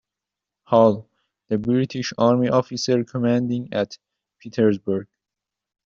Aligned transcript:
Hall, 0.63 1.07
the 1.49 1.59
British 1.59 2.11
Army 2.17 2.49
Officer 2.49 3.03
Commanding 3.03 3.71
at 3.71 3.99
Pietersburg. 4.43 5.05